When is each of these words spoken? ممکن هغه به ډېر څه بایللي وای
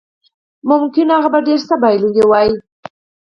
ممکن 0.69 1.07
هغه 1.15 1.29
به 1.33 1.39
ډېر 1.47 1.59
څه 1.69 1.75
بایللي 1.81 2.23
وای 2.27 2.49